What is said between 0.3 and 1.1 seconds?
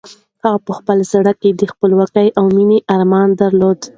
هغې په خپل